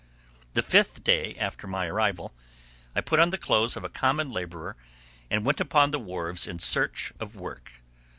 [0.53, 2.33] The fifth day after my arrival,
[2.95, 4.75] I put on the clothes of a common laborer,
[5.29, 7.83] and went upon the wharves in search of work.